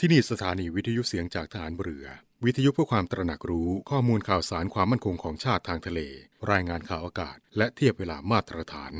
[0.00, 2.06] ที่นี่สถานีวิทยุเสียงจากฐานเรือ
[2.44, 6.00] วิทยุเพื่อความตระหนักรู้ข้อมูลข่าวสารความมั่นคงของชาติทางทะเล
[6.50, 8.92] รายงานข่าวอากาศ และเทียบเวลามาตรฐาน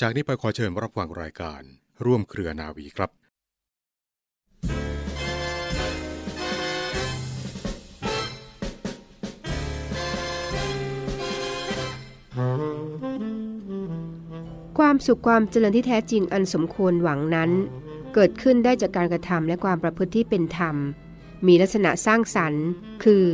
[0.00, 1.62] จากนี้ไปขอเชิญรับฟังรายการ
[2.04, 3.10] ร่วมเครือนาวีครับ
[14.78, 17.50] ความสุขความเจริญที่แท้จริงอันสมควรหวังนั้น
[18.14, 20.76] เกิดขึ้นได้จากการกระทำและความประพฤติที่เป็นธรรม
[21.46, 22.66] มีลักษณะสร้างสรรค์
[23.04, 23.24] คือ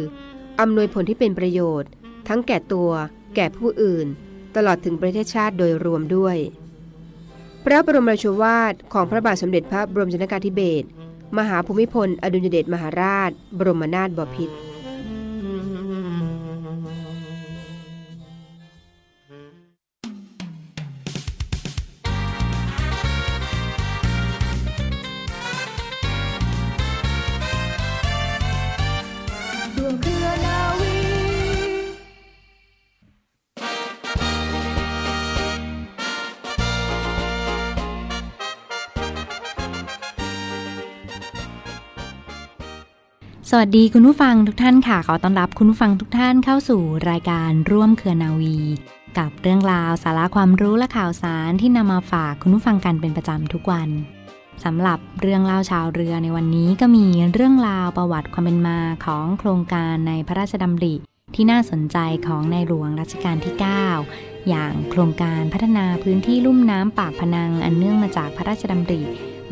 [0.61, 1.91] อำนวยผลที่เป็นประโยชน์
[2.29, 2.91] ทั้งแก่ตัว
[3.37, 4.07] แก่ผู้อื่น
[4.57, 6.37] ตลอดถึงประเทศชาติโดยรวมด้วย
[7.65, 10.87] พระบรมราชวาทของพระบาทสมเด็จพระบรมชนกาธิเบศร
[11.39, 14.55] มหาภูมิพล อดุลยเดชมหาราช บรมนาถบพิตร
[43.53, 48.59] สวัสดีคุณผู้ฟังทุกท่านค่ะ ขอต้อนรับคุณผู้ฟังทุกท่านเข้าสู่รายการร่วมเครือนาวี
[49.19, 53.89] กับเรื่องราวสาระความรู้และข่าวสารที่นำมาฝากคุณผู้ฟังกันเป็นประจำทุกวัน
[54.65, 60.95] สำหรับเรื่องเล่าชาวเรือในวันนี้ก็มีเรื่องราวประวัติความเป็นมาของโครงการในพระราชดำริ
[61.35, 63.55] ที่น่าสนใจของในหลวงรัชกาลที่
[64.01, 69.03] 9 อย่างโครงการพัฒนาพื้นที่ลุ่มน้ำปากพนังอันเนื่องมาจากพระราชดำริ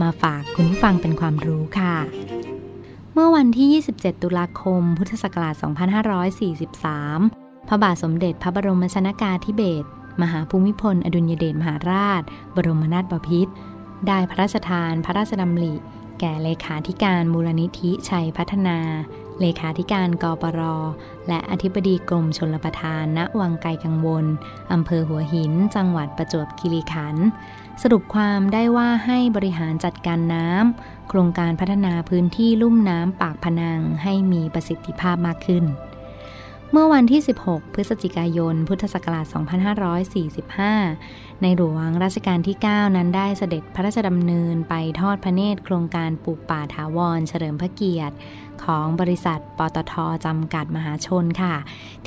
[0.00, 1.96] มาฝากคุณผู้ฟังเป็นความรู้ค่ะ
[3.22, 3.68] มื่อวันที่
[4.00, 5.54] 27 ตุลาคม พุทธศักราช
[6.80, 9.88] 2543 พระบาทสมเด็จพระบรมชนากาธิเบศร
[10.22, 12.22] มหาภูมิพล อดุลยเดชมหาราช
[12.56, 13.52] บรมนาถบพิตร
[14.06, 15.74] ได้พระราชทานพระราชดำริ
[16.20, 18.78] แก่เลขาธิการมูลนิธิชัยพัฒนา
[19.40, 20.60] เลขาธิการกปร
[21.28, 24.24] และอธิบดีกรมชลประทาน ณ วังไกลกังวล
[24.72, 27.26] อำเภอหัวหิน จังหวัดประจวบคีรีขันธ์
[27.82, 35.64] สรุปความได้ว่าให้บริหารจัดการน้ำ โครงการพัฒนาพื้นที่ลุ่มน้ำปากพนังให้มีประสิทธิภาพมากขึ้น
[36.72, 39.26] เมื่อวันที่ 16 พฤศจิกายน พุทธศักราช
[40.88, 48.16] 2545 ในหลวงรัชกาลที่ 9 นั้นได้เสด็จพระราชดำเนินไปทอดพระเนตรโครงการปลูกป่าถาวร เฉลิมพระเกียรติ
[48.64, 49.94] ของบริษัทปตท
[50.24, 51.54] จำกัดมหาชนค่ะ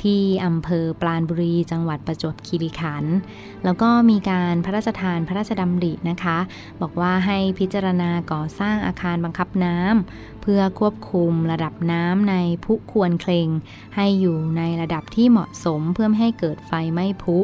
[0.02, 3.16] ที่อำเภอปราณบุรีจังหวัดประจวบคีรีขันธ์
[3.64, 6.38] แล้วก็มีการพระราชทานพระราชดำรินะคะ
[6.82, 13.48] บอกว่าให้พิจารณาก่อสร้างอาคารบังคับน้ำเพื่อควบคุมระดับน้ำในพุควรเคลง
[13.96, 17.38] ให้อยู่ในระดับที่เหมาะสมเพื่อไม่ให้เกิดไฟไหม้พุ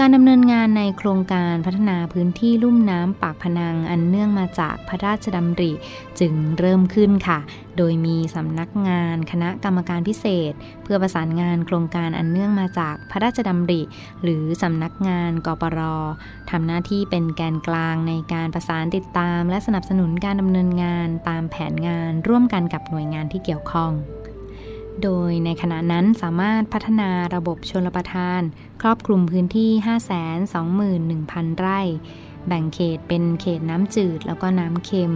[0.00, 5.72] การดำเนินงานในโครงการพัฒนาพื้นที่ลุ่มน้ำปากพนังอันเนื่องมาจากพระราชดำริ
[6.20, 7.38] จึงเริ่มขึ้นค่ะ
[7.76, 10.52] โดยมีสำนักงานคณะกรรมการพิเศษ
[10.82, 13.82] เพื่อประสานงานโครงการอันเนื่องมาจากพระราชดำริ
[14.22, 15.80] หรือสำนักงานกปร
[16.50, 23.92] ทำหน้าที่เป็นแกนกลางในการประสานติดตาม และสนับสนุนการดำเนินงานตามแผนงานร่วมกันกับหน่วยงานที่เกี่ยวข้อง
[25.02, 28.40] โดยในขณะนั้นสามารถพัฒนาระบบชลประทาน
[28.82, 29.70] ครอบคลุมพื้นที่
[31.50, 31.80] 521,000 ไร่
[32.46, 35.14] แบ่งเขตเป็นเขตน้ำจืดแล้วก็น้ำเค็ม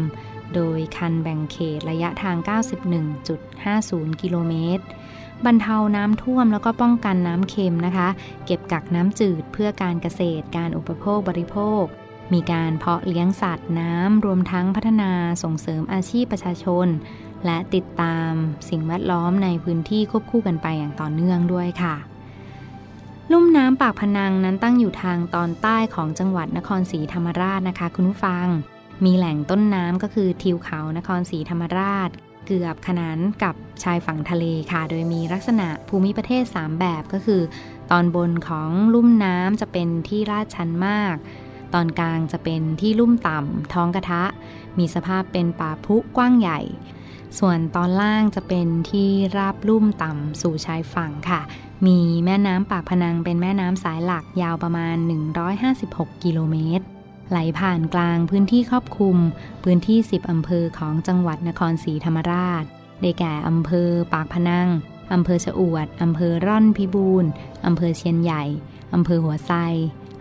[0.54, 2.36] โดยคันแบ่งเขตระยะทาง
[3.48, 4.84] 91.50 กิโลเมตร
[5.44, 8.08] บรรเทาน้ำท่วมแล้วก็ป้องกันน้ำเค็มนะคะ
[8.44, 11.84] เก็บกักน้ำจืดเพื่อการเกษตร การอุปโภคบริโภค
[12.32, 15.10] มีการเพาะเลี้ยงสัตว์น้ำ รวมทั้งพัฒนา
[15.42, 16.86] ส่งเสริมอาชีพประชาชน
[17.44, 18.32] และติดตาม
[18.68, 21.96] สิ่งแวดล้อมในพื้นที่ควบคู่กันไปอย่างต่อเนื่องด้วยค่ะ
[23.32, 28.46] ลุ่มน้ำปากพนังนั้นตั้งอยู่ทางตอนใต้ของจังหวัดนครศรีธรรมราชนะคะ คุณผู้ฟัง
[29.04, 32.10] มีแหล่งต้นน้ำก็คือทิวเขานครศรีธรรมราช
[32.46, 37.42] เกือบขนานกับชายฝั่งทะเลค่ะ โดยมีลักษณะภูมิประเทศ 3 แบบก็คือ
[37.90, 41.16] ตอนบนของลุ่มน้ำจะเป็นที่ลาดชันมาก
[41.74, 44.24] ตอนกลางจะเป็นที่ลุ่มต่ำท้องกระทะ
[44.78, 46.60] มีสภาพเป็นป่าพุกว้างใหญ่
[47.38, 51.40] ส่วนตอนล่างจะเป็นที่ราบลุ่มต่ำสู่ชายฝั่งค่ะ
[51.86, 54.96] มีแม่น้ำปากพนังเป็นแม่น้ำสายหลักยาวประมาณ
[55.60, 56.84] 156 กิโลเมตร
[57.30, 59.16] ไหลผ่านกลางพื้นที่ครอบคลุม
[59.64, 62.64] พื้นที่ 10 อำเภอของจังหวัดนครศรีธรรมราช
[63.00, 64.68] ได้แก่อำเภอปากพนัง
[65.12, 67.30] อำเภอชะอวด อำเภอร่อนพิบูรณ์
[67.66, 68.44] อำเภอเชียนใหญ่
[68.94, 69.52] อำเภอหัวไซ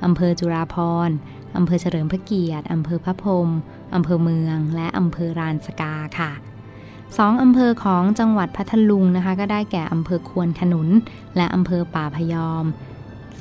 [0.04, 0.76] อำเภอจุฬาภ
[1.08, 1.10] ร
[1.58, 3.50] อำเภอเฉลิมพระเกียรติ อำเภอพระพรม
[3.96, 6.32] อำเภอเมือง และอำเภอรานสกาค่ะ
[7.16, 10.88] สองอำเภอของจังหวัดพัทลุงนะคะ ก็ได้แก่อำเภอควนขนุน
[11.36, 12.66] และอำเภอป่าพยอม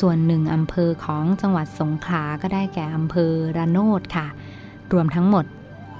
[0.01, 4.27] ส่วนหนึ่งอำเภอของจังหวัดสงขลาก็ได้แก่อำเภอระโนดค่ะ
[4.93, 5.45] รวมทั้งหมด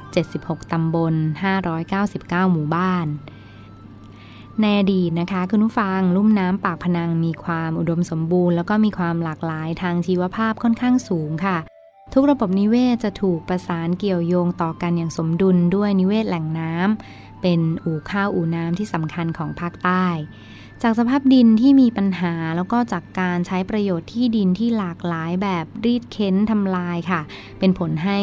[0.09, 1.15] 76 ตำบล
[1.83, 3.07] 599 หมู่บ้าน
[4.61, 11.59] ในอดีตนะคะคุณผู้ฟังลุ่มน้ำปากพนังมีความอุดมสมบูรณ์แล้วก็มีความหลากหลายทางชีวภาพค่อนข้างสูงค่ะ
[12.13, 20.07] ทุกระบบนิเวศจะถูกประสานเกี่ยวโยงต่อกันอย่างสมดุลด้วยนิเวศแหล่งน้ำ เป็นอู่ข้าวอู่น้ำที่สำคัญของภาคใต้
[20.83, 27.21] จากสภาพดินที่มีปัญหาแล้วก็จากการใช้ประโยชน์ที่ดินที่หลากหลายแบบรีดเค้นทำลายค่ะ
[27.59, 28.19] เป็นผลให้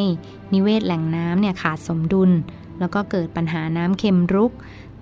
[0.53, 2.31] นิเวศแหล่งน้ำเนี่ยขาดสมดุล
[2.79, 4.51] แล้วก็เกิดปัญหาน้ำเค็มรุก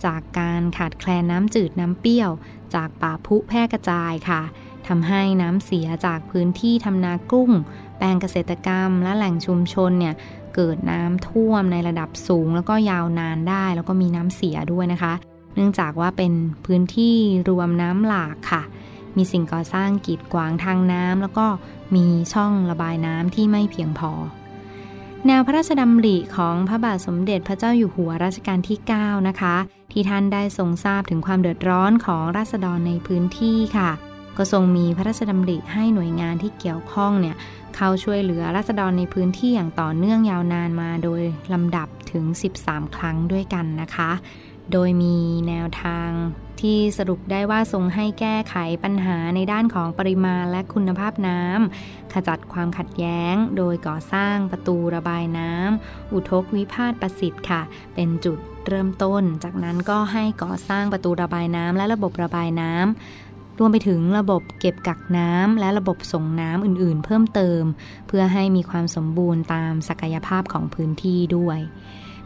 [0.05, 2.31] จากการขาดแคลนน้ำจืดน้ำเปรี้ยว
[2.75, 4.41] จากป่าพุแพร่กระจายค่ะ
[4.87, 7.51] ทำให้น้ำเสียจากพื้นที่ทำนากุ้ง
[8.01, 10.15] แปลงเกษตรกรรม และแหล่งชุมชนเนี่ย
[10.55, 15.13] เกิดน้ำท่วมในระดับสูง แล้วก็ยาวนานได้ แล้วก็มีน้ำเสียด้วยนะคะ
[15.55, 16.33] เนื่องจากว่าเป็น
[16.65, 17.15] พื้นที่
[17.49, 18.61] รวมน้ำหลากค่ะ
[19.17, 21.47] มีสิ่งก่อสร้างกีดขวางทางน้ำแล้วก็
[21.95, 24.11] มีช่องระบายน้ำที่ไม่เพียงพอ
[25.27, 29.55] แนวพระราชดำริของพระบาทสมเด็จพระเจ้าอยู่หัวรัชกาลที่ 9 นะคะ
[29.91, 33.91] ที่ท่านได้ทรงทราบถึงความเดือดร้อนของราษฎรในพื้นที่ค่ะ
[34.37, 37.35] ก็ทรงมีพระราชดำริให้หน่วยงานที่เกี่ยวข้องเนี่ย
[37.75, 41.21] เข้าช่วยเหลือราษฎรในพื้นที่อย่างต่อเนื่องยาวนานมาโดย
[41.53, 42.25] ลำดับถึง
[42.59, 44.11] 13 ครั้งด้วยกันนะคะ
[44.71, 46.09] โดยมีแนวทาง
[46.61, 57.61] ที่สรุปได้ว่าทรงให้แก้ไขปัญหาในด้านของปริมาณและคุณภาพน้ำขจัดความขัดแย้ง โดยก่อสร้างประตูระบายน้ำอุทกวิพาทประสิทธิ์ค่ะ
[57.95, 63.30] เป็นจุดเริ่มต้น จากนั้นก็ให้ก่อสร้างประตูระบายน้ำและระบบระบายน้ำ
[63.63, 67.63] รวมไปถึงระบบเก็บกักน้ำและระบบส่งน้ำอื่นๆ เพิ่มเติม
[68.07, 71.59] เพื่อให้มีความสมบูรณ์ตามศักยภาพของพื้นที่ด้วย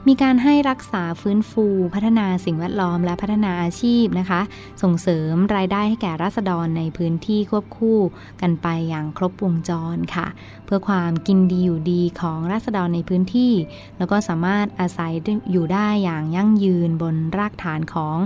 [0.10, 4.42] มีการให้รักษาฟื้นฟูพัฒนาสิ่งแวดล้อมและพัฒนาอาชีพนะคะ
[4.82, 8.00] ส่งเสริมรายได้ให้แก่ราษฎรในพื้นที่ควบคู่
[8.42, 10.28] กันไปอย่างครบวงจรค่ะ
[10.66, 13.54] เพื่อความกินดีอยู่ดีของราษฎรในพื้นที่
[13.98, 15.14] แล้วก็สามารถอาศัย
[15.52, 18.18] อยู่ได้อย่างยั่งยืนบนรากฐานของ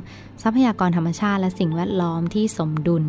[0.41, 3.03] ทรัพยากรธรรมชาติและสิ่งแวดล้อมที่สมดุล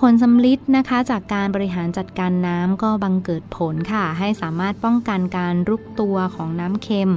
[0.00, 7.12] ผลสำลิดนะคะจากการบริหารจัดการน้ำก็บังเกิดผลค่ะ ให้สามารถป้องกันการรุกตัวของน้ำเค็ม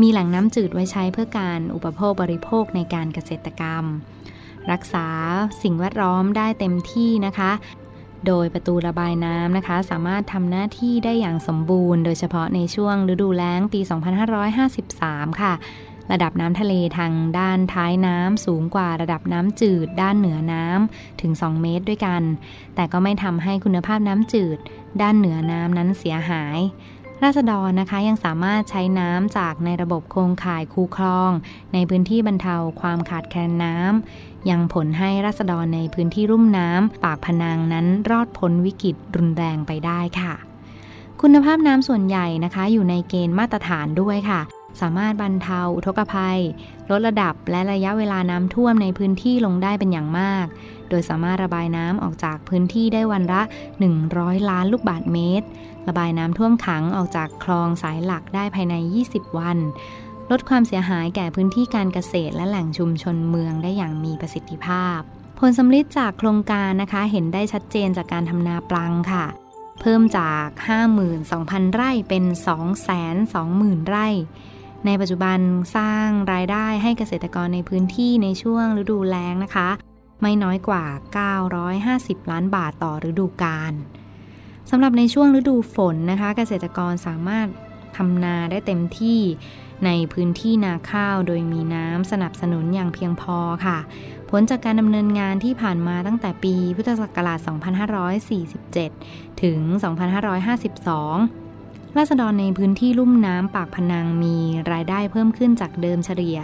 [0.00, 3.84] มีแหล่งน้ำจืดไว้ใช้เพื่อการอุปโภคบริโภคในการเกษตรกรรม
[4.72, 5.06] รักษา
[5.62, 7.50] สิ่งแวดล้อมได้เต็มที่นะคะ
[8.26, 13.80] โดยประตูระบายน้ำนะคะ สามารถทำหน้าที่ได้อย่างสมบูรณ์ โดยเฉพาะในช่วงฤดูแล้งปี
[14.60, 15.52] 2553 ค่ะ
[16.12, 22.22] ระดับน้ำทะเลทางด้านท้ายน้ำสูงกว่าระดับน้ำจืด ด้านเหนือน้ำถึง 2 เมตรด้วยกัน
[22.74, 24.58] แต่ก็ไม่ทำให้คุณภาพน้ำจืด
[25.02, 26.58] ด้านเหนือน้ำนั้นเสียหาย
[27.24, 31.30] ราษฎรนะคะยังสามารถใช้น้ำจากในระบบโครงข่ายคูคลอง
[31.72, 40.34] ในพื้นที่บรรเทาความขาดแคลนน้ำยังผลให้ราษฎรในพื้นที่รุ่มน้ำปากพนังนั้นรอดพ้นวิกฤตรุนแรงไปได้ค่ะ
[41.20, 44.40] คุณภาพน้ำส่วนใหญ่นะคะ อยู่ในเกณฑ์มาตรฐานด้วยค่ะ
[44.80, 46.40] สามารถบรรเทาอุทกภัย
[46.90, 50.46] ลดระดับและระยะเวลาน้ำท่วมในพื้นที่ลงได้เป็นอย่างมาก
[50.88, 53.42] โดยสามารถระบายน้ำออกจากพื้นที่ได้วันละ
[53.96, 55.46] 100 ล้านลูกบาศก์เมตร
[55.88, 58.74] ระบายน้ำท่วมขังออกจากคลองสายหลักได้ภายใน
[59.06, 59.58] 20 วัน
[60.30, 64.98] ลดความเสียหายแก่พื้นที่การเกษตรและแหล่งชุมชนเมืองได้อย่างมีประสิทธิภาพ
[65.38, 69.26] ผลสำลิดจากโครงการนะคะเห็นได้ชัดเจนจากการทำนาปลังค่ะ
[69.80, 70.46] เพิ่มจาก
[71.10, 72.24] 52,000 ไร่เป็น
[73.06, 74.08] 220,000 ไร่
[74.86, 75.38] ในปัจจุบัน
[75.76, 79.68] สร้างรายได้ให้เกษตรกรในพื้นที่ในช่วงฤดูแล้งนะคะ
[80.22, 80.84] ไม่น้อยกว่า
[81.78, 83.72] 950 ล้านบาทต่อฤดูกาล
[84.70, 87.46] สำหรับในช่วงฤดูฝนนะคะ เกษตรกรสามารถ
[87.96, 89.20] ทำนาได้เต็มที่
[89.86, 93.78] ในพื้นที่นาข้าวโดยมีน้ำสนับสนุนอย่างเพียงพอค่ะ
[94.30, 97.38] ผลจากการดำเนินงานที่ผ่านมาตั้งแต่ปีพุทธศักราช
[98.40, 99.58] 2547 ถึง
[100.54, 101.39] 2552
[101.98, 104.36] ราษฎรในพื้นที่ลุ่มน้ำปากพนังมี
[104.72, 106.38] รายได้เพิ่มขึ้นจากเดิมเฉลี่ย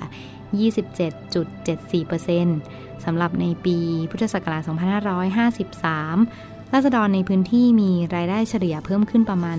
[2.48, 3.78] 27.74%สำหรับในปี
[4.10, 9.58] พุทธศักราช 2553 ราษฎรในพื้นที่มีรายได้เฉลี่ยเพิ่มขึ้นประมาณ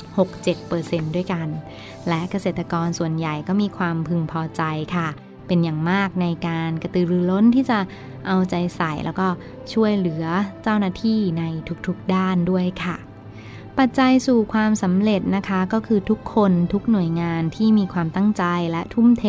[0.00, 1.48] 3.67%ด้วยกัน
[2.08, 4.62] และเกษตรกรส่วนใหญ่ก็มีความพึงพอใจ
[4.94, 5.08] ค่ะ
[5.46, 7.78] เป็นอย่างมากในการกระตือรือร้นที่จะ
[8.26, 9.26] เอาใจใส่แล้วก็
[9.72, 10.24] ช่วยเหลือ
[10.62, 11.44] เจ้าหน้าที่ใน
[11.86, 12.96] ทุกๆด้านด้วยค่ะ
[13.80, 19.24] ปัจจัยสู่ความสำเร็จนะคะก็คือทุกคนทุกหน่วยงานที่มีความตั้งใจและทุ่มเท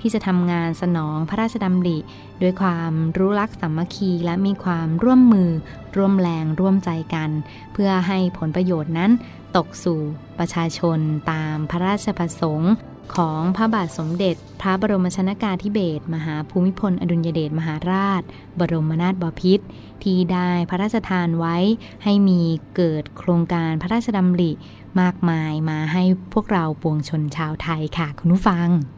[0.00, 1.98] ที่จะทำงานสนองพระราชดำริ
[2.42, 5.50] ด้วยความรู้รักสามัคคีและมีความร่วมมือ
[5.96, 7.30] ร่วมแรงร่วมใจกัน
[7.72, 9.10] เพื่อให้ผลประโยชน์นั้น
[9.56, 10.00] ตกสู่
[10.38, 10.98] ประชาชน
[11.30, 12.72] ตามพระราชประสงค์
[13.16, 18.22] ของพระบาทสมเด็จ พระบรมชนากาธิเบศรมหาภูมิพล อดุลยเดชมหาราช
[18.58, 19.64] บรมนาถบพิตร
[20.02, 21.56] ที่ได้พระราชทานไว้
[22.04, 22.40] ให้มี
[22.76, 24.52] เกิดโครงการพระราชดำริ
[25.00, 28.97] มากมายมาให้พวกเราปวงชนชาวไทยค่ะคุณผู้ฟังข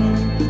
[0.00, 0.41] ดื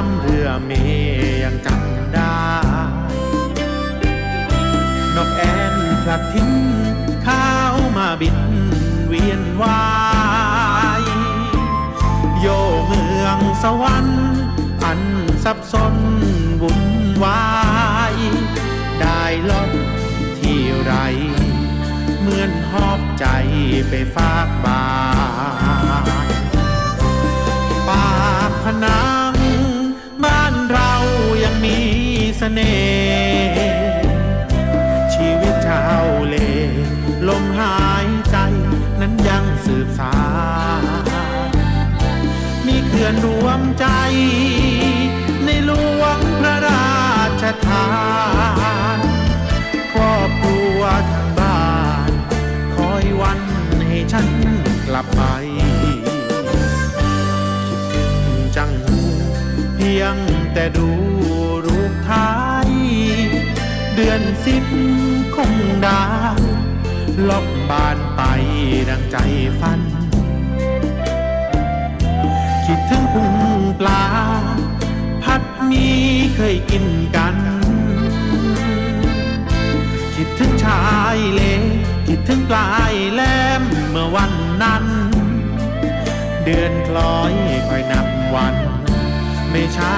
[0.00, 0.70] ามเรือเม
[1.44, 2.40] ยังจำได้
[5.16, 5.42] นกแอ
[5.72, 6.50] นพลัดทิ้ง
[7.26, 8.38] ข้าวมาบิน
[9.06, 9.82] เวียนวา
[11.00, 11.04] ย
[12.40, 12.46] โย
[12.86, 14.30] เมืองสวรรค์
[14.84, 15.00] อัน
[15.44, 15.94] สับสน
[16.62, 16.82] วุ่น
[17.24, 17.44] วา
[18.12, 18.14] ย
[19.00, 19.70] ได้ลด
[20.38, 20.92] ที่ไร
[22.20, 23.26] เหมือนหอบใจ
[23.88, 25.69] ไปฝากบ้า
[35.14, 36.36] ชีวิตชาวเล
[37.28, 38.36] ลมหายใจ
[39.00, 40.16] นั้นยังสืบสา
[40.82, 40.84] น
[42.66, 43.86] มีเขื่อนรวมใจ
[45.44, 46.90] ในหลวงพระรา
[47.42, 47.86] ชทา
[48.96, 48.98] น
[49.92, 50.80] ครอบครัว
[51.12, 51.60] ทางบ้า
[52.08, 52.10] น
[52.74, 53.40] คอยวัน
[53.88, 54.28] ให้ฉัน
[54.86, 55.22] กลับไป
[57.66, 58.02] คิดถึ
[58.38, 59.00] งจังหู
[59.74, 60.16] เพียง
[60.54, 60.88] แต่ดู
[64.44, 64.64] สิบ
[65.36, 65.52] คง
[65.86, 66.00] ด้
[67.28, 68.20] ลบบบานไป
[68.88, 69.16] ดังใจ
[69.60, 69.80] ฝัน
[72.66, 73.34] คิดถึงพุง
[73.80, 74.04] ปลา
[75.22, 75.86] พัดมี
[76.36, 77.36] เคยกินกัน
[80.14, 80.82] คิดถึงชา
[81.14, 81.42] ยเล
[82.08, 83.22] คิดถึงปลายแหล
[83.60, 84.32] มเมื่อวัน
[84.62, 84.84] นั้น
[86.44, 87.34] เดือนคล้อย
[87.68, 88.56] คอยนับวัน
[89.50, 89.94] ไม่ช้า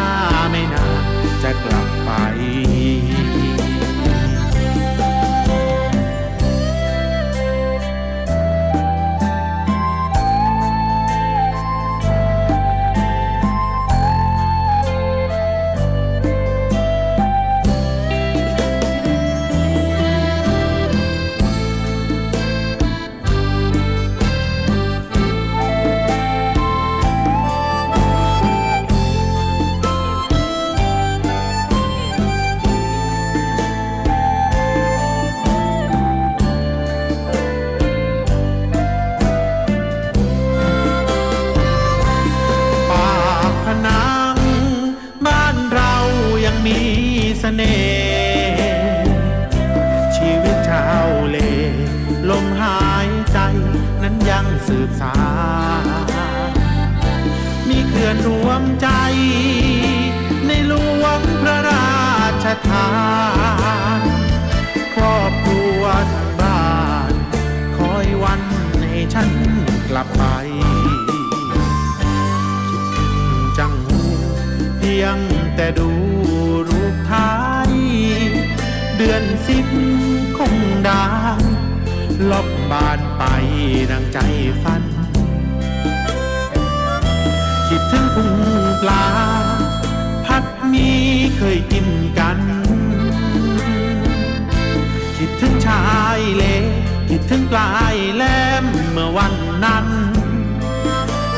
[0.51, 1.05] ไม่นาน
[1.43, 2.11] จะกลับไป
[83.91, 84.19] ดังใจ
[84.63, 84.83] ฝัน
[87.69, 88.31] คิดถึงพุง
[88.83, 89.05] ปลา
[90.27, 90.89] พัดมี
[91.37, 92.39] เคยกินกัน
[95.17, 95.85] คิดถึงชา
[96.19, 96.45] ยเล
[97.09, 98.25] คิดถึงปลายแหล
[98.63, 99.35] มเมื่อวัน
[99.65, 99.87] นั้น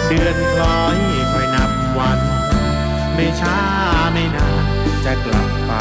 [0.07, 0.99] เดือนคล้อย
[1.31, 2.21] คอยนับวัน
[3.15, 3.59] ไม่ช้า
[4.13, 4.65] ไม่นาน
[5.05, 5.73] จะกลับไป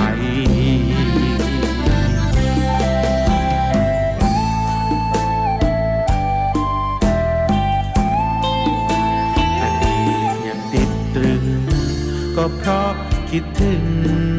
[12.45, 12.91] ก็เพราะ
[13.29, 14.32] คิดถึง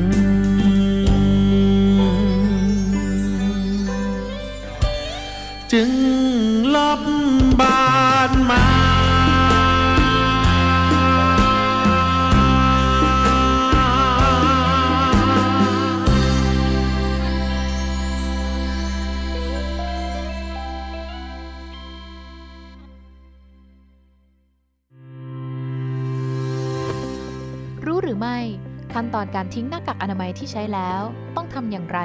[29.54, 31.02] ทิ้งหน้ากากอนามัยที่ใช้แล้ว
[31.36, 31.98] ต้องทำอย่างไร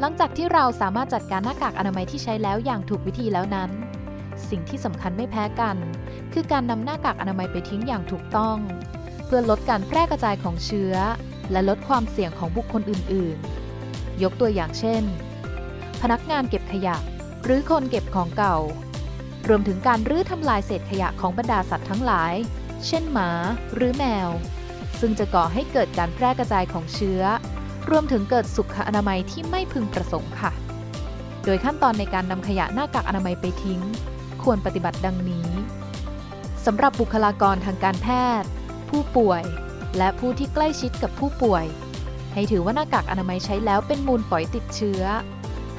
[0.00, 3.70] หลังจากที่เราสามารถจัดการหน้ากากอนามัยที่ใช้แล้วอย่างถูกวิธีแล้วนั้น
[4.48, 5.76] สิ่งที่สำคัญไม่แพ้กัน
[6.32, 8.56] คือการนำหน้ากากอนามัยไปทิ้งอย่างถูกต้อง
[9.26, 10.94] เพื่อลดการแพร่กระจายของเชื้อ
[11.52, 13.36] และลดความเสี่ยงของบุคคลอื่น
[13.80, 15.02] ๆ ยกตัวอย่างเช่น
[16.02, 16.96] พนักงานเก็บขยะ
[17.44, 18.56] หรือคนเก็บของเก่า
[19.48, 22.34] รวมถึงการรื้อทำลายเศษขยะของบรรดาสัตว์ทั้งหลาย
[22.86, 23.30] เช่นหมา
[23.74, 24.30] หรือแมว
[25.00, 27.22] ซึ่งจะก่อให้เกิดการแพร่กระจายของเชื้อ
[27.90, 30.52] รวมถึงเกิดสุขอนามัยที่ไม่พึงประสงค์ค่ะ
[31.44, 33.80] โดยขั้นตอนในการนำขยะหน้ากากอนามัยไปทิ้ง
[34.42, 35.48] ควรปฏิบัติดังนี้
[36.64, 38.08] สำหรับบุคลากรทางการแพ
[38.40, 38.48] ทย์
[38.88, 39.42] ผู้ป่วย
[39.98, 41.64] และผู้ที่ใกล้ชิดกับผู้ป่วย
[42.32, 45.02] ให้ถือว่าหน้ากากอนามัยใช้แล้วเป็นมูลฝอยติดเชื้อ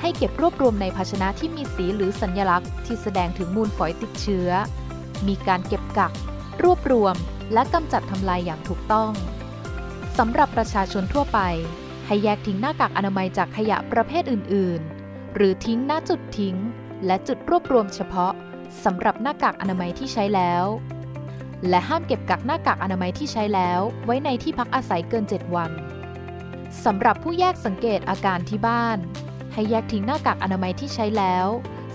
[0.01, 4.49] ให้เก็บรวบรวมในภาชนะที่มีสีหรือสัญลักษณ์ที่แสดงถึงมูลฝอยติดเชื้อ
[5.27, 6.11] มีการเก็บกัก
[6.63, 7.15] รวบรวม
[7.53, 9.11] และกำจัดทำลายอย่างถูกต้อง
[10.17, 11.39] สำหรับประชาชนทั่วไป
[12.05, 16.55] ให้แยกทิ้งหน้ากากอนามัยจากขยะประเภทอื่น ๆ หรือทิ้งหน้าจุดทิ้ง
[17.05, 18.33] และจุดรวบรวมเฉพาะ
[18.83, 20.65] สำหรับหน้ากากอนามัยที่ใช้แล้ว
[21.69, 25.71] และห้ามเก็บกักหน้ากากอนามัยที่ใช้แล้วไว้ในที่พักอาศัยเกิน 7 วัน
[26.85, 28.97] สำหรับผู้แยกสังเกตอาการที่บ้าน
[29.53, 31.47] ให้แยกทิ้งหน้ากากอนามัยที่ใช้แล้ว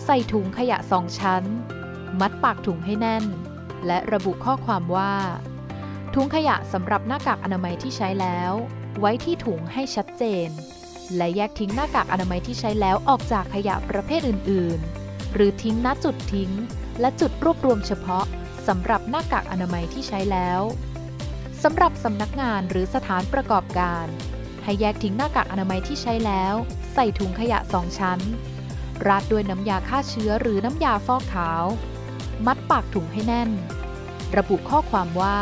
[0.05, 1.43] ใส่ถุงขยะสองชั้น
[2.21, 3.25] มัดปากถุงให้แน่น
[3.87, 5.15] และระบุข้อความว่า
[6.15, 8.53] ถุงขยะสำหรับหน้ากากอนามัยที่ใช้แล้ว
[9.01, 10.49] ไว้ที่ถุงให้ชัดเจน
[11.17, 16.51] และแยกทิ้งหน้ากากอนามัยที่ใช้แล้วออกจากขยะประเภทอื่น ๆ หรือทิ้งณจุดทิ้ง
[17.01, 18.25] และจุดรวบรวมเฉพาะ
[18.69, 20.61] สำหรับหน้ากากอนามัยที่ใช้แล้ว
[21.63, 24.07] สำหรับสำนักงานหรือสถานประกอบการ
[24.65, 26.55] ให้แยกทิ้งหน้ากากอนามัยที่ใช้แล้ว
[26.95, 28.21] ใส่ถุงขยะสองชั้น
[29.07, 31.65] ราดด้วยน้ำยาฆ่าเชื้อหรือน้ำยาฟอกขาว
[32.47, 33.51] มัดปากถุงให้แน่น
[34.37, 35.39] ระบุข้อความว่า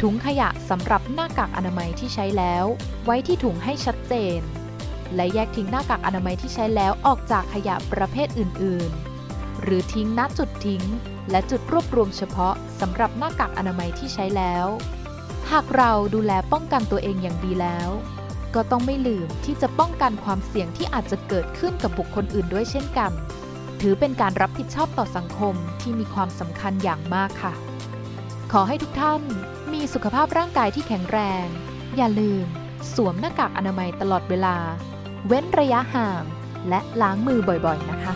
[0.00, 2.64] ถุงขยะสำหรับหน้ากากอนามัยที่ใช้แล้ว
[3.04, 4.40] ไว้ที่ถุงให้ชัดเจน
[5.14, 8.90] และแยกทิ้งหน้ากากอนามัยที่ใช้แล้วออกจากขยะประเภทอื่น
[9.26, 10.82] ๆ หรือทิ้งณจุดทิ้ง
[11.30, 14.66] และจุดรวบรวมเฉพาะสำหรับหน้ากากอนามัยที่ใช้แล้ว
[15.50, 17.90] หากเราดูแลป้องกันตัวเองอย่างดีแล้ว
[18.54, 23.12] ก็ต้องไม่ลืมที่จะป้องกันความเสี่ยงที่อาจจะเกิดขึ้นกับบุคคลอื่นด้วยเช่นกัน
[23.86, 27.54] ถือเป็นการรับผิดชอบต่อสังคมที่มีความสำคัญอย่างมากค่ะ
[28.52, 29.22] ขอให้ทุกท่าน
[29.72, 31.46] มีสุขภาพร่างกายที่แข็งแรง
[31.96, 32.44] อย่าลืม
[32.94, 34.56] สวมหน้ากากอนามัยตลอดเวลา
[35.26, 36.22] เว้นระยะห่าง
[36.68, 38.14] และล้างมือบ่อยๆ นะคะ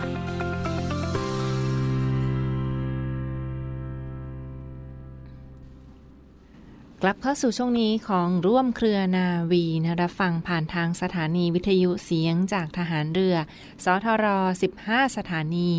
[7.03, 13.35] กลับเข้าสู่ช่วงนี้ของร่วมเครือนาวีนะรับฟังผ่านทางสถานีวิทยุเสียงจากทหารเรือ
[13.83, 14.25] สทร
[14.71, 15.69] 15 สถานี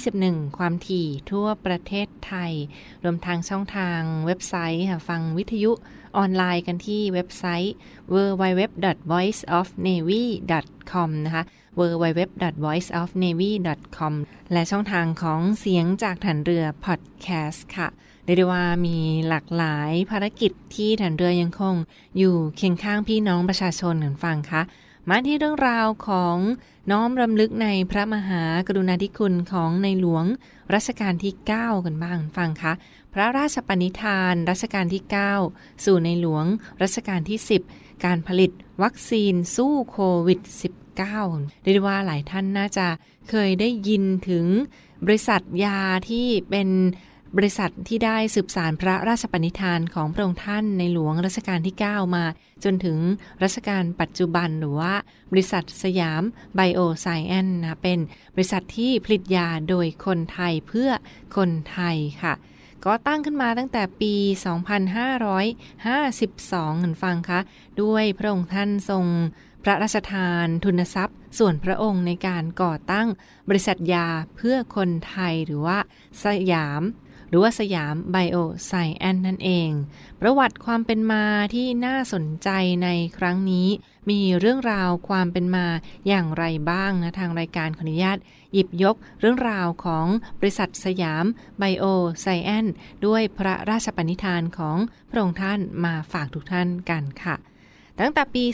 [0.00, 2.52] 21 ความถี่ทั่วประเทศไทย
[3.04, 5.72] รวมทางช่องทางเว็บไซต์ฟังวิทยุ
[6.16, 7.74] ออนไลน์กันที่เว็บไซต์
[8.14, 11.44] www.voiceofnavy.com นะคะ
[11.78, 14.14] www.voiceofnavy.com
[14.52, 17.88] และช่องทางของเสียงจากฐานเรือพอดแคสต์ค่ะ
[18.24, 21.74] เรียกได้ว่ามีหลากหลายภารกิจที่ฐานเรือยังคง
[22.18, 24.62] อยู่เคียงข้างพี่น้องประชาชนเหมือนฟังคะ
[25.08, 26.36] มาที่เรื่องราวของ
[26.90, 30.24] น้อมรำลึกในพระมหากรุณาธิคุณของในหลวง
[30.74, 32.72] รัชกาลที่ 9 กันบ้างฟังคะ
[33.14, 35.02] พระราชปณิธานรัชกาลที่
[35.44, 36.44] 9 สู่ในหลวง
[36.82, 37.38] รัชกาลที่
[37.72, 38.50] 10 การผลิต
[38.82, 40.40] วัคซีนสู้โควิด
[41.00, 42.86] -19 เรียกว่าหลายท่านน่าจะ
[43.30, 44.44] เคยได้ยินถึง
[45.04, 45.78] บริษัทยา
[46.08, 46.68] ที่เป็น
[47.36, 52.24] บริษัทที่ได้สืบสารพระราชปณิธานของพระองค์ท่านในหลวงรัชกาลที่ 9 มา
[52.64, 52.98] จนถึง
[53.42, 54.94] รัชกาลปัจจุบันหรือว่า
[55.32, 56.22] บริษัทสยาม
[56.54, 57.98] ไบโอไซแอนนะเป็น
[58.34, 60.90] บริษัทที่ผลิตยาโดยคนไทยเพื่อ
[61.36, 62.34] คนไทยค่ะ
[62.84, 67.40] ก็ตั้งขึ้นมาตั้งแต่ปี 2552 เห็นฟังคะ
[67.82, 69.04] ด้วยพระองค์ท่านทรง
[69.62, 73.08] พระราชทานทุนทรัพย์ ส่วนพระองค์ในการก่อตั้ง
[73.48, 75.78] บริษัทยาเพื่อคนไทยหรือว่า
[76.24, 76.82] สยาม
[77.28, 79.70] หรือว่าสยามไบโอไซแอนนั่นเอง
[80.20, 82.48] ประวัติความเป็นมาที่น่าสนใจ
[82.82, 83.68] ในครั้งนี้
[84.10, 85.66] มีเรื่องราวความเป็นมา
[86.08, 88.18] อย่างไรบ้างนะทางรายการขออนุญาต
[88.52, 90.06] หยิบยกเรื่องราวของ
[90.40, 91.24] บริษัทสยาม
[91.58, 91.84] ไบโอ
[92.20, 92.66] ไซแอน
[93.06, 94.78] ด้วยพระราชปณิธานของ
[95.10, 97.36] พระองค์ท่านมาฝากทุกท่านกันค่ะ
[98.00, 98.44] ตั้งแต่ปี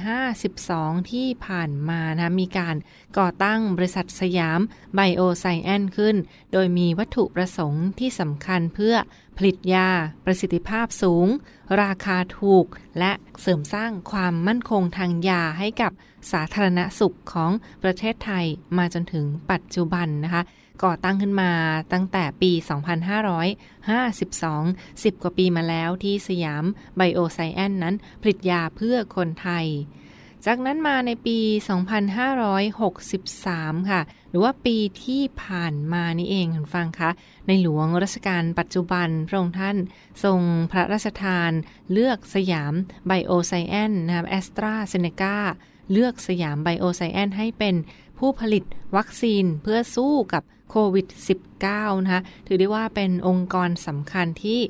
[0.00, 2.76] 2552 ที่ผ่านมานะมีการ
[3.18, 4.60] ก่อตั้งบริษัทสยาม
[4.94, 6.16] ไบโอไซแอนขึ้น
[6.52, 8.94] โดยมีวัตถุประสงค์ที่สำคัญเพื่อ
[9.36, 9.88] ผลิตยา
[10.24, 11.26] ประสิทธิภาพสูง
[11.82, 12.66] ราคาถูก
[12.98, 15.92] และเสริมสร้างความมั่นคงทางยาให้กับ
[16.32, 17.50] สาธารณสุขของ
[17.82, 18.44] ประเทศไทย
[18.78, 20.42] มาจนถึงปัจจุบันนะคะ
[20.84, 21.52] ก่อตั้งขึ้นมา
[21.92, 22.52] ตั้งแต่ปี
[23.32, 26.64] 2552 10 กว่าปีมาแล้วที่สยาม
[26.96, 29.66] ไบโอไซแอนนั้นผลิตยาเพื่อคนไทย
[30.46, 31.38] จากนั้นมาในปี
[33.04, 37.10] 2563 ค่ะ หรือว่าปีที่ผ่านมานี่เองคุณฟังคะ
[37.46, 39.76] ในหลวงรัชกาลปัจจุบันพระองค์ท่าน
[40.24, 40.40] ทรง
[40.72, 41.50] พระราชทาน
[41.92, 42.74] เลือกสยาม
[43.06, 45.36] ไบโอไซแอนนะครับแอสตราเซเนกา
[45.92, 47.74] เลือกสยามไบโอไซเอนซ์ให้เป็น
[48.18, 48.64] ผู้ผลิต
[48.96, 51.06] วัคซีนเพื่อสู้กับ โควิด
[51.56, 54.60] -19 นะคะถือได้ว่าเป็นองค์กรสำคัญที่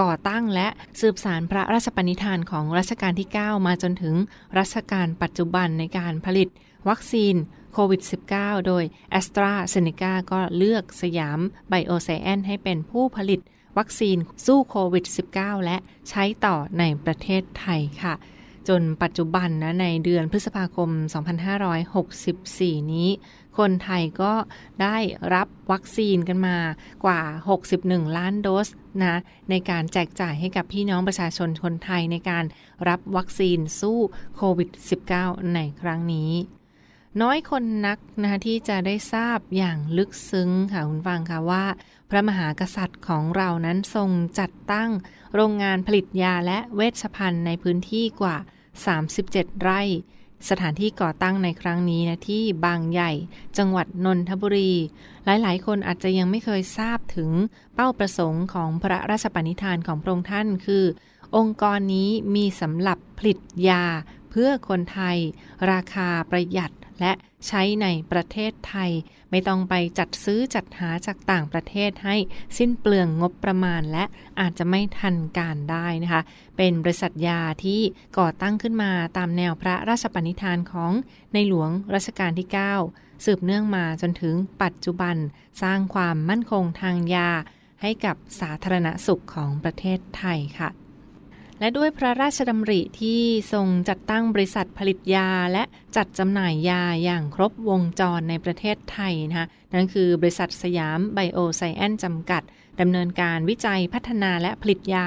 [0.00, 0.68] ก่อตั้งและ
[1.00, 4.14] สืบสานพระราชปณิธานของรัชกาลที่ 9 มาจนถึง
[4.58, 6.48] รัชกาลปัจจุบันในการผลิต
[6.88, 7.34] วัคซีน
[7.72, 8.02] โควิด
[8.34, 8.84] -19 โดย
[9.18, 13.40] AstraZeneca ก็เลือกสยามไบโอไซเอนซ์ให้เป็นผู้ผลิต
[13.78, 15.04] วัคซีนสู้โควิด
[15.36, 15.76] -19 และ
[16.08, 18.14] ใช้ต่อในประเทศไทยค่ะ
[18.68, 20.90] จนปัจจุบันนะในเดือนพฤษภาคม
[22.10, 23.08] 2564 นี้
[23.58, 24.32] คนไทยก็
[24.82, 24.96] ได้
[25.34, 26.58] รับวัคซีนกันมา
[27.04, 27.20] กว่า
[27.68, 28.68] 61 ล้านโดส
[29.02, 32.44] นะในการแจกจ่ายให้กับพี่น้องประชาชนคนไทยในการ
[32.88, 33.98] รับวัคซีนสู้
[34.36, 34.70] โควิด
[35.12, 36.32] -19 ในครั้งนี้
[37.22, 41.64] น้อยคนนักนะที่จะได้ทราบอย่างลึกซึ้งค่ะคุณฟังค่ะว่า
[42.10, 44.90] พระมหากษัตริย์ของเรานั้นทรงจัดตั้ง
[45.34, 48.36] โรงงานผลิตยาและเวชภัณฑ์ในพื้นที่กว่า
[49.00, 49.82] 37 ไร่
[50.48, 53.12] สถานที่ก่อตั้งในครั้งนี้นะที่บางใหญ่
[53.58, 54.72] จังหวัดนนทบุรี
[55.24, 57.30] หลายๆ คนอาจจะยังไม่เคยทราบถึง
[57.74, 60.84] เป้าประสงค์ของพระราชปณิธานของพระองค์ท่านคือ
[61.36, 63.84] องค์กรนี้มีสำหรับผลิตยา
[64.30, 65.18] เพื่อคนไทย
[65.70, 67.12] ราคาประหยัด และ
[67.46, 68.90] ใช้ในประเทศไทย
[69.30, 72.16] ไม่ต้องไปจัดซื้อจัดหาจากต่างประเทศให้
[72.58, 74.04] สิ้นเปลืองงบประมาณและ
[74.40, 76.22] อาจจะไม่ทันการได้นะคะ
[76.56, 77.80] เป็นบริษัทยาที่
[78.18, 80.92] ก่อตั้งขึ้นมาตามแนวพระราชปณิธานของ
[81.32, 82.48] ในหลวงรัชกาลที่
[82.86, 85.16] 9 สืบเนื่องมาจนถึงปัจจุบัน
[85.62, 87.30] สร้างความมั่นคงทางยา
[87.82, 90.68] ให้กับสาธารณสุขของประเทศไทยค่ะ
[91.60, 93.20] และด้วยพระราชดำริที่
[93.52, 95.62] ทรงจัดตั้งบริษัทผลิตยาและ
[95.96, 102.42] จัดจำหน่ายยาอย่างครบวงจรในประเทศไทยนะคะนั่นคือบริษัทสยามไบโอไซแอนจำกัด
[102.80, 105.06] ดำเนินการวิจัยพัฒนาและผลิตยา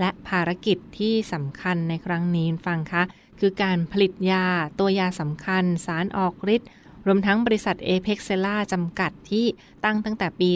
[0.00, 3.02] และภารกิจที่สำคัญในครั้งนี้ฟังคะ
[3.40, 4.44] คือการผลิตยา
[4.78, 6.68] ตัวยาสำคัญ สารออกฤทธิ์
[7.06, 9.46] รวมทั้งบริษัท Apex c e l l a จำกัดที่
[9.84, 10.50] ตั้งตั้งแต่ปี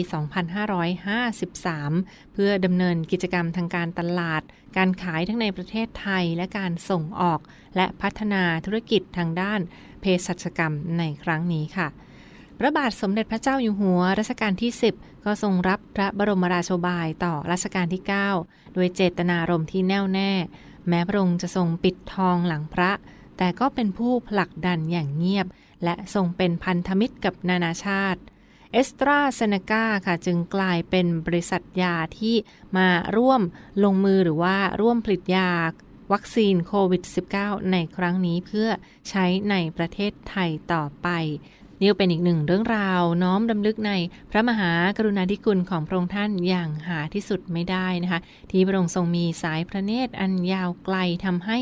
[1.55, 4.41] 2553 เพื่อดำเนินกิจกรรมทางการตลาด
[4.77, 7.39] การขายทั้งในประเทศไทยและการส่งออก
[7.75, 9.59] และพัฒนาธุรกิจทางด้าน
[10.01, 11.87] เภสัชกรรมในครั้งนี้ค่ะ
[12.59, 18.03] พระบาทสมเด็จพระเจ้าอยู่หัวรัชกาลที่ 10 ก็ทรงรับพระบรมราโชบายต่อรัชกาลที่
[18.37, 20.31] 9 โดยเจตนารมณ์ที่แน่วแน่
[20.87, 22.91] แม้พระองค์จะทรงปิดทองหลังพระ
[23.37, 25.47] แต่ก็เป็นผู้ผลักดันอย่างเงียบ
[25.83, 28.21] และทรงเป็นพันธมิตรกับนานาชาติ
[28.71, 32.35] เอสตราเซเนกาค่ะจึงกลายเป็นบริษัทยาที่
[32.77, 33.41] มาร่วม
[33.83, 35.51] ลงมือหรือว่าร่วมผลิตยา
[36.11, 37.03] วัคซีนโควิด
[37.37, 38.69] -19 ในครั้งนี้เพื่อ
[39.09, 41.09] ใช้ในประเทศไทยต่อไป
[41.81, 43.91] นี่เป็นอีกหนึ่งเรื่องราวน้อมดำลึกใน
[44.31, 48.19] พระมหากรุณาธิคุณของพระองค์ท่านอย่างหาที่สุดไม่ได้นะคะ
[48.51, 51.57] ที่พระองค์ทรงมีสายพระเนตรอันยาวไกลทำให้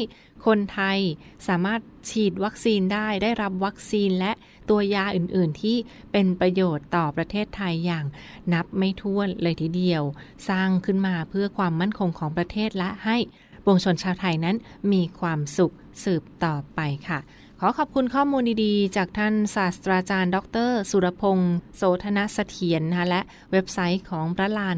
[0.48, 1.00] คนไทย
[1.48, 4.32] สามารถฉีดวัคซีนได้ได้รับวัคซีนและ
[4.70, 5.78] ตัวยาอื่นๆ ที่
[6.12, 8.06] เป็นประโยชน์ต่อประเทศไทยอย่าง
[8.54, 10.04] นับไม่ถ้วนเลยทีเดียว
[10.50, 13.18] สร้างขึ้นมาเพื่อความมั่นคงของประเทศและให้
[13.64, 14.56] ปวงชนชาวไทยนั้น
[14.94, 17.20] มีความสุขสืบต่อไปค่ะ
[17.62, 24.78] ขอขอบคุณข้อมูลดีๆ จากท่านศาสตราจารย์ ดร สุรพงศ์โสธนเสถียรนะคะและเว็บไซต์ของพระลาน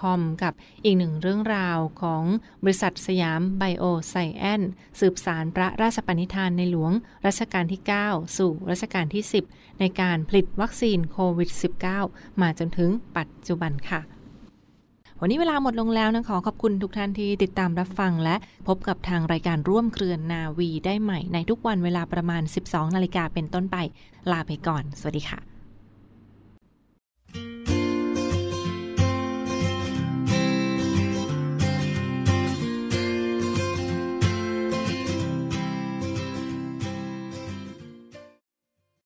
[0.00, 0.52] .com กับ
[0.84, 2.24] อีกหนึ่งเรื่องราวของ
[2.62, 4.62] บริษัทสยามไบโอไซแอน
[5.00, 6.92] สืบสารพระราชปณิธานในหลวง
[7.26, 11.50] รัชกาลที่ 9 สู่รัชกาลที่ 10 ในการผลิตวัคซีนโควิด
[11.96, 14.15] -19 มาจนถึงปัจจุบันค่ะ
[15.20, 18.36] วันนี้เวลาหมดลงแล้วนะขอขอบคุณทุกท่านที่ติดตามรับฟัง และ
[18.68, 23.76] พบกับทางรายการร่วมเครือนนาวีได้ใหม่ในทุกวันเวลาประมาณ 12 นาฬิกาเป็นต้นไป
[24.30, 25.55] ลาไปก่อน สวัสดีค่ะ